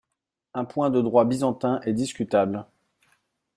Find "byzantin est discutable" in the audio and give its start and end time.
1.25-2.65